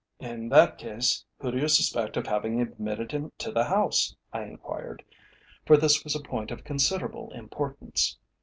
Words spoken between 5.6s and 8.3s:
for this was a point of considerable importance.